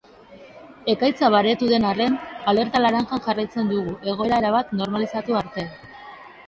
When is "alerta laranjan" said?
2.53-3.25